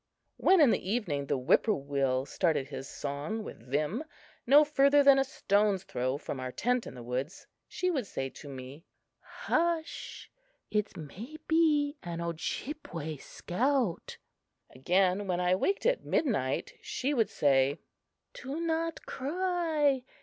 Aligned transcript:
When 0.37 0.61
in 0.61 0.71
the 0.71 0.89
evening 0.91 1.27
the 1.27 1.37
whippoorwill 1.37 2.25
started 2.25 2.69
his 2.69 2.87
song 2.89 3.43
with 3.43 3.59
vim, 3.61 4.03
no 4.47 4.63
further 4.65 5.03
than 5.03 5.19
a 5.19 5.23
stone's 5.23 5.83
throw 5.83 6.17
from 6.17 6.39
our 6.39 6.51
tent 6.51 6.87
in 6.87 6.95
the 6.95 7.03
woods, 7.03 7.45
she 7.67 7.91
would 7.91 8.07
say 8.07 8.27
to 8.31 8.49
me: 8.49 8.83
"Hush! 9.19 10.31
It 10.71 10.97
may 10.97 11.37
be 11.47 11.97
an 12.01 12.19
Ojibway 12.19 13.17
scout!" 13.17 14.17
Again, 14.71 15.27
when 15.27 15.39
I 15.39 15.53
waked 15.53 15.85
at 15.85 16.03
midnight, 16.03 16.73
she 16.81 17.13
would 17.13 17.29
say: 17.29 17.77
"Do 18.33 18.59
not 18.59 19.05
cry! 19.05 20.03